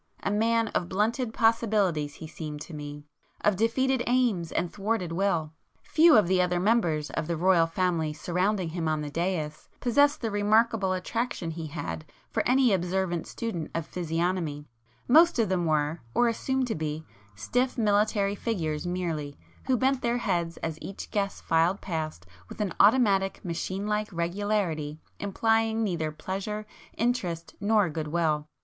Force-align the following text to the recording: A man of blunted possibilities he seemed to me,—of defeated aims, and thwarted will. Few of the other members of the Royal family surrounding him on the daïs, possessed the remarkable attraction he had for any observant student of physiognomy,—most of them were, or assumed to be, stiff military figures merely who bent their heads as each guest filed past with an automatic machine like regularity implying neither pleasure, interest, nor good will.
A 0.23 0.31
man 0.31 0.69
of 0.69 0.89
blunted 0.89 1.31
possibilities 1.31 2.15
he 2.15 2.25
seemed 2.25 2.59
to 2.61 2.73
me,—of 2.73 3.55
defeated 3.55 4.01
aims, 4.07 4.51
and 4.51 4.73
thwarted 4.73 5.11
will. 5.11 5.53
Few 5.83 6.17
of 6.17 6.27
the 6.27 6.41
other 6.41 6.59
members 6.59 7.11
of 7.11 7.27
the 7.27 7.37
Royal 7.37 7.67
family 7.67 8.11
surrounding 8.11 8.69
him 8.69 8.87
on 8.87 9.01
the 9.01 9.11
daïs, 9.11 9.67
possessed 9.79 10.21
the 10.21 10.31
remarkable 10.31 10.93
attraction 10.93 11.51
he 11.51 11.67
had 11.67 12.03
for 12.31 12.41
any 12.49 12.73
observant 12.73 13.27
student 13.27 13.69
of 13.75 13.85
physiognomy,—most 13.85 15.37
of 15.37 15.49
them 15.49 15.67
were, 15.67 16.01
or 16.15 16.27
assumed 16.27 16.65
to 16.69 16.73
be, 16.73 17.05
stiff 17.35 17.77
military 17.77 18.33
figures 18.33 18.87
merely 18.87 19.37
who 19.67 19.77
bent 19.77 20.01
their 20.01 20.17
heads 20.17 20.57
as 20.63 20.79
each 20.81 21.11
guest 21.11 21.43
filed 21.43 21.79
past 21.79 22.25
with 22.49 22.59
an 22.59 22.73
automatic 22.79 23.45
machine 23.45 23.85
like 23.85 24.11
regularity 24.11 24.99
implying 25.19 25.83
neither 25.83 26.11
pleasure, 26.11 26.65
interest, 26.97 27.53
nor 27.61 27.87
good 27.87 28.07
will. 28.07 28.47